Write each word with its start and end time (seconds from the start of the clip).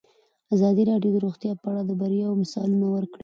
ازادي 0.55 0.83
راډیو 0.91 1.11
د 1.13 1.17
روغتیا 1.25 1.53
په 1.61 1.65
اړه 1.71 1.81
د 1.85 1.91
بریاوو 1.99 2.39
مثالونه 2.41 2.87
ورکړي. 2.91 3.19